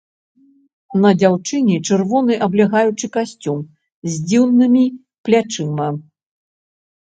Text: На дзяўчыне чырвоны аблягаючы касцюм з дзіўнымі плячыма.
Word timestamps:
На 1.03 1.11
дзяўчыне 1.19 1.75
чырвоны 1.87 2.33
аблягаючы 2.47 3.05
касцюм 3.19 3.59
з 4.13 4.27
дзіўнымі 4.29 4.85
плячыма. 5.27 5.87